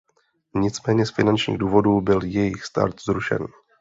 Nicméně 0.55 1.05
z 1.05 1.11
finančních 1.11 1.57
důvodů 1.57 2.01
byl 2.01 2.23
jejich 2.23 2.65
start 2.65 3.01
zrušen. 3.05 3.47